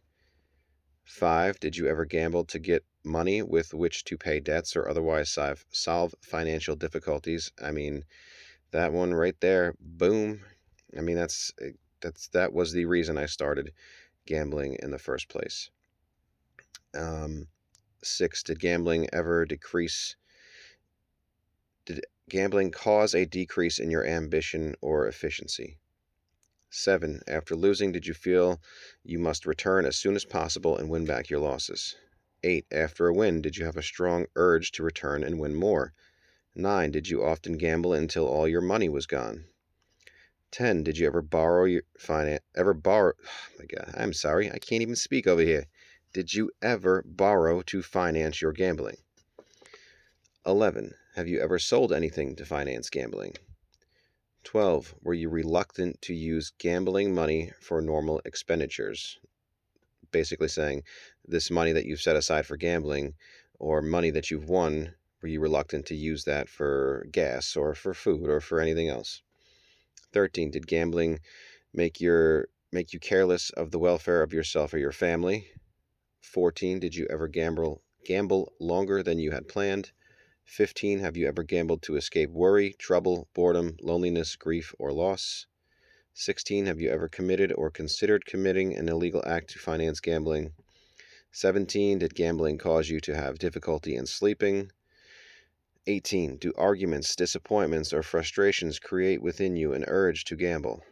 Five, 1.03 1.59
did 1.59 1.77
you 1.77 1.87
ever 1.87 2.03
gamble 2.03 2.45
to 2.45 2.57
get 2.57 2.83
money 3.03 3.43
with 3.43 3.75
which 3.75 4.03
to 4.05 4.17
pay 4.17 4.39
debts 4.39 4.75
or 4.75 4.89
otherwise 4.89 5.37
solve 5.71 6.15
financial 6.19 6.75
difficulties? 6.75 7.51
I 7.61 7.69
mean, 7.69 8.05
that 8.71 8.91
one 8.91 9.13
right 9.13 9.39
there, 9.39 9.75
boom. 9.79 10.43
I 10.97 11.01
mean, 11.01 11.15
that's 11.15 11.53
eh, 11.61 11.73
that's 12.01 12.27
that 12.29 12.53
was 12.53 12.71
the 12.71 12.85
reason 12.85 13.19
I 13.19 13.27
started 13.27 13.71
gambling 14.25 14.77
in 14.81 14.89
the 14.89 14.97
first 14.97 15.29
place. 15.29 15.69
Um, 16.95 17.49
six, 18.03 18.41
did 18.41 18.59
gambling 18.59 19.07
ever 19.13 19.45
decrease? 19.45 20.15
Did 21.85 22.03
Gambling 22.27 22.71
cause 22.71 23.13
a 23.13 23.27
decrease 23.27 23.77
in 23.77 23.91
your 23.91 24.03
ambition 24.03 24.75
or 24.81 25.07
efficiency? 25.07 25.77
7. 26.71 27.21
After 27.27 27.55
losing, 27.55 27.91
did 27.91 28.07
you 28.07 28.15
feel 28.15 28.59
you 29.03 29.19
must 29.19 29.45
return 29.45 29.85
as 29.85 29.95
soon 29.95 30.15
as 30.15 30.25
possible 30.25 30.75
and 30.75 30.89
win 30.89 31.05
back 31.05 31.29
your 31.29 31.39
losses? 31.39 31.95
8. 32.43 32.65
After 32.71 33.05
a 33.05 33.13
win, 33.13 33.43
did 33.43 33.55
you 33.55 33.65
have 33.65 33.77
a 33.77 33.83
strong 33.83 34.25
urge 34.35 34.71
to 34.71 34.83
return 34.83 35.23
and 35.23 35.39
win 35.39 35.53
more? 35.53 35.93
9. 36.55 36.89
Did 36.89 37.07
you 37.07 37.23
often 37.23 37.55
gamble 37.55 37.93
until 37.93 38.27
all 38.27 38.47
your 38.47 38.61
money 38.61 38.89
was 38.89 39.05
gone? 39.05 39.45
10. 40.49 40.83
Did 40.83 40.97
you 40.97 41.05
ever 41.05 41.21
borrow 41.21 41.65
your 41.65 41.83
finance 41.99 42.43
ever 42.55 42.73
borrow 42.73 43.13
oh 43.23 43.59
my 43.59 43.65
god, 43.65 43.93
I'm 43.95 44.13
sorry. 44.13 44.49
I 44.51 44.57
can't 44.57 44.81
even 44.81 44.95
speak 44.95 45.27
over 45.27 45.43
here. 45.43 45.67
Did 46.13 46.33
you 46.33 46.49
ever 46.63 47.03
borrow 47.05 47.61
to 47.61 47.83
finance 47.83 48.41
your 48.41 48.53
gambling? 48.53 48.97
11. 50.47 50.95
Have 51.15 51.29
you 51.29 51.39
ever 51.39 51.59
sold 51.59 51.93
anything 51.93 52.35
to 52.35 52.45
finance 52.45 52.89
gambling? 52.89 53.35
12. 54.43 54.95
Were 55.01 55.13
you 55.13 55.29
reluctant 55.29 56.01
to 56.01 56.13
use 56.13 56.51
gambling 56.57 57.15
money 57.15 57.53
for 57.61 57.81
normal 57.81 58.19
expenditures? 58.25 59.17
Basically 60.11 60.49
saying 60.49 60.83
this 61.25 61.49
money 61.49 61.71
that 61.71 61.85
you've 61.85 62.01
set 62.01 62.17
aside 62.17 62.45
for 62.45 62.57
gambling 62.57 63.13
or 63.59 63.81
money 63.81 64.09
that 64.09 64.29
you've 64.29 64.49
won, 64.49 64.93
were 65.21 65.29
you 65.29 65.39
reluctant 65.39 65.85
to 65.85 65.95
use 65.95 66.25
that 66.25 66.49
for 66.49 67.07
gas 67.13 67.55
or 67.55 67.73
for 67.73 67.93
food 67.93 68.27
or 68.27 68.41
for 68.41 68.59
anything 68.59 68.89
else? 68.89 69.21
13. 70.11 70.51
Did 70.51 70.67
gambling 70.67 71.21
make 71.73 72.01
your 72.01 72.49
make 72.73 72.91
you 72.91 72.99
careless 72.99 73.51
of 73.51 73.71
the 73.71 73.79
welfare 73.79 74.21
of 74.21 74.33
yourself 74.33 74.73
or 74.73 74.79
your 74.79 74.91
family? 74.91 75.47
14. 76.19 76.81
Did 76.81 76.93
you 76.93 77.07
ever 77.09 77.29
gamble 77.29 77.83
gamble 78.05 78.51
longer 78.59 79.01
than 79.01 79.17
you 79.17 79.31
had 79.31 79.47
planned? 79.47 79.93
15. 80.45 80.99
Have 80.99 81.17
you 81.17 81.27
ever 81.27 81.43
gambled 81.43 81.81
to 81.81 81.95
escape 81.95 82.29
worry, 82.29 82.73
trouble, 82.73 83.27
boredom, 83.33 83.75
loneliness, 83.81 84.35
grief, 84.35 84.73
or 84.77 84.93
loss? 84.93 85.47
16. 86.13 86.67
Have 86.67 86.79
you 86.79 86.89
ever 86.89 87.09
committed 87.09 87.51
or 87.51 87.69
considered 87.71 88.25
committing 88.25 88.77
an 88.77 88.87
illegal 88.87 89.23
act 89.25 89.49
to 89.49 89.59
finance 89.59 89.99
gambling? 89.99 90.53
17. 91.31 91.99
Did 91.99 92.15
gambling 92.15 92.57
cause 92.57 92.89
you 92.89 93.01
to 93.01 93.15
have 93.15 93.39
difficulty 93.39 93.95
in 93.95 94.05
sleeping? 94.05 94.71
18. 95.87 96.37
Do 96.37 96.53
arguments, 96.55 97.15
disappointments, 97.15 97.91
or 97.91 98.03
frustrations 98.03 98.79
create 98.79 99.21
within 99.21 99.55
you 99.55 99.73
an 99.73 99.83
urge 99.87 100.23
to 100.25 100.35
gamble? 100.35 100.83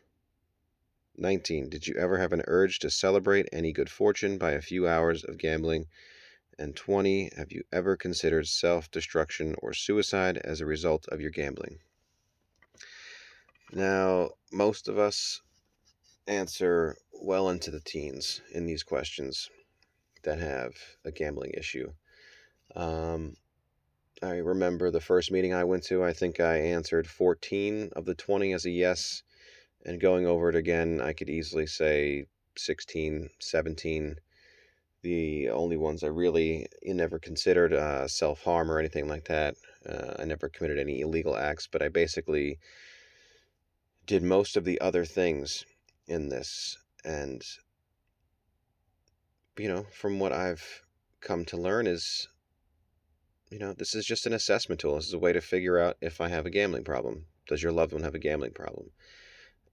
19. 1.16 1.70
Did 1.70 1.88
you 1.88 1.96
ever 1.96 2.18
have 2.18 2.34
an 2.34 2.42
urge 2.48 2.80
to 2.80 2.90
celebrate 2.90 3.48
any 3.54 3.72
good 3.72 3.90
fortune 3.90 4.40
by 4.40 4.52
a 4.52 4.62
few 4.62 4.88
hours 4.88 5.24
of 5.24 5.38
gambling? 5.38 5.86
And 6.60 6.76
20. 6.76 7.32
Have 7.36 7.52
you 7.52 7.64
ever 7.72 7.96
considered 7.98 8.48
self 8.48 8.92
destruction 8.92 9.56
or 9.60 9.74
suicide 9.74 10.38
as 10.38 10.62
a 10.62 10.66
result 10.66 11.08
of 11.08 11.20
your 11.20 11.32
gambling? 11.32 11.80
Now, 13.72 14.32
most 14.52 14.88
of 14.88 15.00
us 15.00 15.42
answer 16.28 16.96
well 17.12 17.50
into 17.50 17.72
the 17.72 17.80
teens 17.80 18.42
in 18.52 18.66
these 18.66 18.84
questions 18.84 19.50
that 20.24 20.40
have 20.40 20.76
a 21.04 21.12
gambling 21.12 21.52
issue. 21.52 21.92
Um, 22.76 23.36
I 24.22 24.38
remember 24.38 24.90
the 24.90 25.02
first 25.02 25.32
meeting 25.32 25.54
I 25.54 25.64
went 25.64 25.84
to, 25.86 26.04
I 26.04 26.14
think 26.14 26.40
I 26.40 26.58
answered 26.58 27.08
14 27.08 27.90
of 27.96 28.06
the 28.06 28.16
20 28.16 28.54
as 28.54 28.66
a 28.66 28.70
yes. 28.70 29.24
And 29.86 30.00
going 30.00 30.26
over 30.26 30.50
it 30.50 30.56
again, 30.56 31.02
I 31.02 31.12
could 31.14 31.30
easily 31.30 31.66
say 31.66 32.26
16, 32.56 33.30
17. 33.40 34.16
The 35.04 35.50
only 35.50 35.78
ones 35.78 36.04
I 36.04 36.08
really 36.08 36.68
never 36.84 37.20
considered 37.20 37.74
uh, 37.74 38.08
self 38.08 38.44
harm 38.44 38.72
or 38.72 38.80
anything 38.80 39.08
like 39.08 39.26
that. 39.26 39.56
Uh, 39.88 40.16
I 40.18 40.26
never 40.26 40.50
committed 40.50 40.80
any 40.80 41.02
illegal 41.02 41.36
acts, 41.36 41.68
but 41.68 41.82
I 41.82 41.90
basically 41.90 42.58
did 44.06 44.24
most 44.24 44.58
of 44.58 44.64
the 44.64 44.80
other 44.82 45.06
things 45.06 45.66
in 46.08 46.30
this. 46.30 46.78
And, 47.04 47.44
you 49.58 49.68
know, 49.68 49.86
from 49.92 50.20
what 50.20 50.32
I've 50.32 50.84
come 51.20 51.46
to 51.46 51.58
learn 51.58 51.86
is 51.86 52.30
you 53.54 53.60
know, 53.60 53.72
this 53.72 53.94
is 53.94 54.04
just 54.04 54.26
an 54.26 54.34
assessment 54.34 54.82
tool. 54.82 54.96
This 54.96 55.06
is 55.06 55.14
a 55.14 55.20
way 55.20 55.32
to 55.32 55.40
figure 55.40 55.78
out 55.78 55.98
if 56.02 56.20
I 56.20 56.28
have 56.30 56.48
a 56.48 56.50
gambling 56.50 56.84
problem. 56.84 57.26
Does 57.48 57.62
your 57.62 57.72
loved 57.72 57.94
one 57.94 58.02
have 58.02 58.16
a 58.16 58.20
gambling 58.20 58.54
problem? 58.54 58.90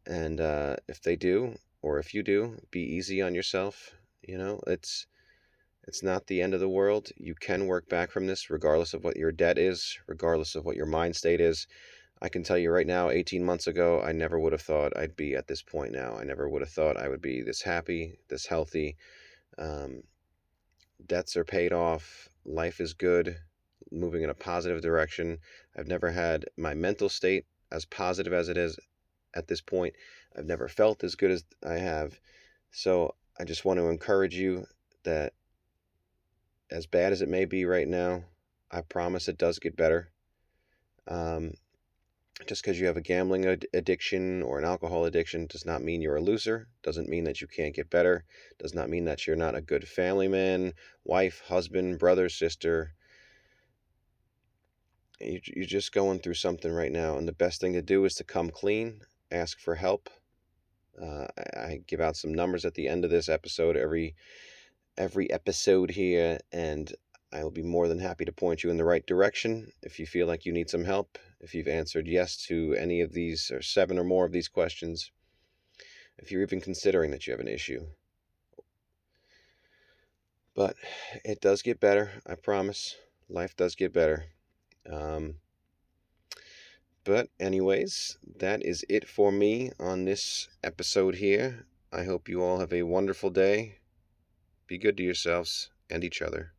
And 0.06 0.38
uh, 0.38 0.76
if 0.86 1.00
they 1.00 1.16
do, 1.16 1.56
or 1.80 1.98
if 1.98 2.12
you 2.12 2.22
do, 2.22 2.60
be 2.70 2.82
easy 2.82 3.22
on 3.22 3.34
yourself. 3.34 3.94
You 4.20 4.36
know, 4.36 4.60
it's 4.66 5.06
it's 5.90 6.04
not 6.04 6.28
the 6.28 6.40
end 6.40 6.54
of 6.54 6.60
the 6.60 6.68
world. 6.68 7.08
You 7.16 7.34
can 7.34 7.66
work 7.66 7.88
back 7.88 8.12
from 8.12 8.28
this, 8.28 8.48
regardless 8.48 8.94
of 8.94 9.02
what 9.02 9.16
your 9.16 9.32
debt 9.32 9.58
is, 9.58 9.98
regardless 10.06 10.54
of 10.54 10.64
what 10.64 10.76
your 10.76 10.86
mind 10.86 11.16
state 11.16 11.40
is. 11.40 11.66
I 12.22 12.28
can 12.28 12.44
tell 12.44 12.56
you 12.56 12.70
right 12.70 12.86
now, 12.86 13.10
18 13.10 13.44
months 13.44 13.66
ago, 13.66 14.00
I 14.00 14.12
never 14.12 14.38
would 14.38 14.52
have 14.52 14.62
thought 14.62 14.96
I'd 14.96 15.16
be 15.16 15.34
at 15.34 15.48
this 15.48 15.62
point 15.62 15.90
now. 15.90 16.16
I 16.16 16.22
never 16.22 16.48
would 16.48 16.62
have 16.62 16.70
thought 16.70 16.96
I 16.96 17.08
would 17.08 17.20
be 17.20 17.42
this 17.42 17.62
happy, 17.62 18.20
this 18.28 18.46
healthy. 18.46 18.96
Um, 19.58 20.04
debts 21.04 21.36
are 21.36 21.42
paid 21.44 21.72
off. 21.72 22.28
Life 22.44 22.80
is 22.80 22.94
good 22.94 23.38
moving 23.90 24.22
in 24.22 24.30
a 24.30 24.34
positive 24.34 24.80
direction. 24.82 25.38
I've 25.76 25.88
never 25.88 26.12
had 26.12 26.44
my 26.56 26.72
mental 26.72 27.08
state 27.08 27.46
as 27.72 27.84
positive 27.84 28.32
as 28.32 28.48
it 28.48 28.56
is 28.56 28.78
at 29.34 29.48
this 29.48 29.60
point. 29.60 29.94
I've 30.38 30.46
never 30.46 30.68
felt 30.68 31.02
as 31.02 31.16
good 31.16 31.32
as 31.32 31.42
I 31.66 31.78
have. 31.78 32.20
So 32.70 33.16
I 33.40 33.42
just 33.42 33.64
want 33.64 33.80
to 33.80 33.88
encourage 33.88 34.36
you 34.36 34.66
that 35.02 35.32
as 36.70 36.86
bad 36.86 37.12
as 37.12 37.22
it 37.22 37.28
may 37.28 37.44
be 37.44 37.64
right 37.64 37.88
now, 37.88 38.24
I 38.70 38.82
promise 38.82 39.28
it 39.28 39.38
does 39.38 39.58
get 39.58 39.76
better. 39.76 40.10
Um, 41.08 41.54
just 42.46 42.62
because 42.62 42.80
you 42.80 42.86
have 42.86 42.96
a 42.96 43.02
gambling 43.02 43.46
ad- 43.46 43.66
addiction 43.74 44.42
or 44.42 44.58
an 44.58 44.64
alcohol 44.64 45.04
addiction 45.04 45.46
does 45.46 45.66
not 45.66 45.82
mean 45.82 46.00
you're 46.00 46.16
a 46.16 46.22
loser. 46.22 46.68
Doesn't 46.82 47.08
mean 47.08 47.24
that 47.24 47.40
you 47.40 47.46
can't 47.46 47.74
get 47.74 47.90
better. 47.90 48.24
Does 48.58 48.74
not 48.74 48.88
mean 48.88 49.04
that 49.04 49.26
you're 49.26 49.36
not 49.36 49.54
a 49.54 49.60
good 49.60 49.86
family 49.86 50.28
man, 50.28 50.72
wife, 51.04 51.42
husband, 51.46 51.98
brother, 51.98 52.28
sister, 52.28 52.94
you're 55.20 55.66
just 55.66 55.92
going 55.92 56.18
through 56.18 56.34
something 56.34 56.72
right 56.72 56.92
now, 56.92 57.18
and 57.18 57.28
the 57.28 57.32
best 57.32 57.60
thing 57.60 57.74
to 57.74 57.82
do 57.82 58.04
is 58.04 58.14
to 58.16 58.24
come 58.24 58.50
clean, 58.50 59.02
ask 59.30 59.60
for 59.60 59.74
help. 59.74 60.08
Uh, 61.00 61.26
I 61.56 61.80
give 61.86 62.00
out 62.00 62.16
some 62.16 62.34
numbers 62.34 62.64
at 62.64 62.74
the 62.74 62.88
end 62.88 63.04
of 63.04 63.10
this 63.10 63.28
episode 63.28 63.76
every 63.76 64.14
every 65.00 65.30
episode 65.30 65.90
here, 65.90 66.38
and 66.52 66.94
I 67.32 67.42
will 67.42 67.50
be 67.50 67.62
more 67.62 67.88
than 67.88 67.98
happy 67.98 68.26
to 68.26 68.32
point 68.32 68.62
you 68.62 68.68
in 68.68 68.76
the 68.76 68.84
right 68.84 69.06
direction 69.06 69.72
if 69.82 69.98
you 69.98 70.04
feel 70.04 70.26
like 70.26 70.44
you 70.44 70.52
need 70.52 70.68
some 70.68 70.84
help. 70.84 71.18
If 71.40 71.54
you've 71.54 71.68
answered 71.68 72.06
yes 72.06 72.36
to 72.48 72.74
any 72.78 73.00
of 73.00 73.14
these 73.14 73.50
or 73.50 73.62
seven 73.62 73.98
or 73.98 74.04
more 74.04 74.26
of 74.26 74.32
these 74.32 74.48
questions, 74.48 75.10
if 76.18 76.30
you're 76.30 76.42
even 76.42 76.60
considering 76.60 77.12
that 77.12 77.26
you 77.26 77.32
have 77.32 77.40
an 77.40 77.48
issue. 77.48 77.86
But 80.54 80.76
it 81.24 81.40
does 81.40 81.62
get 81.62 81.80
better, 81.80 82.10
I 82.26 82.34
promise. 82.34 82.94
Life 83.30 83.56
does 83.56 83.74
get 83.74 83.94
better. 83.94 84.26
Um, 84.92 85.36
but, 87.04 87.30
anyways, 87.40 88.18
that 88.36 88.62
is 88.62 88.84
it 88.90 89.08
for 89.08 89.32
me 89.32 89.70
on 89.80 90.04
this 90.04 90.48
episode 90.62 91.14
here. 91.14 91.64
I 91.90 92.04
hope 92.04 92.28
you 92.28 92.42
all 92.42 92.58
have 92.58 92.74
a 92.74 92.82
wonderful 92.82 93.30
day. 93.30 93.79
Be 94.70 94.78
good 94.78 94.96
to 94.98 95.02
yourselves 95.02 95.68
and 95.90 96.04
each 96.04 96.22
other. 96.22 96.52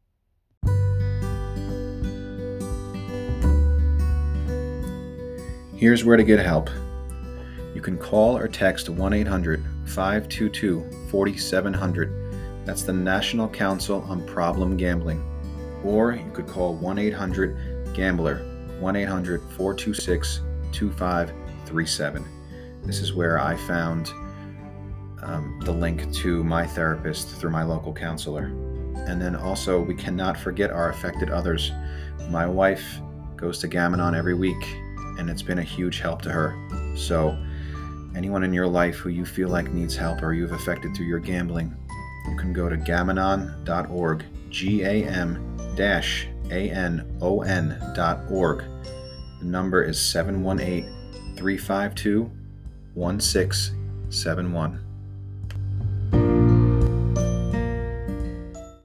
Here's 5.78 6.04
where 6.04 6.18
to 6.18 6.24
get 6.26 6.40
help. 6.40 6.70
You 7.74 7.80
can 7.80 7.98
call 7.98 8.38
or 8.38 8.50
text 8.50 8.90
1 8.90 9.14
800 9.14 9.64
522 9.86 11.08
4700. 11.10 12.66
That's 12.66 12.84
the 12.84 12.92
National 12.92 13.48
Council 13.48 14.02
on 14.10 14.28
Problem 14.28 14.76
Gambling. 14.76 15.24
Or 15.86 16.12
you 16.12 16.32
could 16.34 16.48
call 16.48 16.76
1 16.76 17.00
800 17.00 17.94
Gambler, 17.94 18.40
1 18.82 18.96
800 18.98 19.40
426 19.40 20.42
2537. 20.74 22.26
This 22.84 23.00
is 23.00 23.14
where 23.14 23.40
I 23.40 23.56
found 23.56 24.12
um, 25.24 25.60
the 25.64 25.72
link 25.72 26.12
to 26.14 26.44
my 26.44 26.66
therapist 26.66 27.30
through 27.30 27.52
my 27.52 27.64
local 27.64 27.94
counselor. 27.94 28.46
And 29.08 29.22
then 29.22 29.36
also, 29.36 29.82
we 29.82 29.96
cannot 29.96 30.38
forget 30.38 30.72
our 30.72 30.90
affected 30.90 31.30
others. 31.30 31.72
My 32.30 32.46
wife 32.46 33.00
goes 33.36 33.60
to 33.60 33.68
Gam-Anon 33.68 34.16
every 34.16 34.36
week, 34.36 34.64
and 35.18 35.30
it's 35.30 35.42
been 35.42 35.60
a 35.60 35.64
huge 35.64 36.00
help 36.00 36.22
to 36.24 36.32
her. 36.32 36.56
So, 36.96 37.38
anyone 38.16 38.44
in 38.44 38.54
your 38.54 38.68
life 38.68 38.98
who 38.98 39.10
you 39.10 39.26
feel 39.26 39.50
like 39.50 39.72
needs 39.72 39.96
help 39.96 40.22
or 40.22 40.34
you've 40.34 40.52
affected 40.52 40.96
through 40.96 41.08
your 41.08 41.20
gambling, 41.20 41.76
you 42.30 42.38
can 42.38 42.54
go 42.54 42.70
to 42.70 42.78
gamanon.org, 42.78 44.24
G 44.50 44.84
A 44.84 45.06
M 45.06 45.58
dash 45.76 46.28
The 49.40 49.46
number 49.46 49.84
is 49.84 50.00
718 50.00 50.84
352 51.36 52.30
1671. 52.94 54.91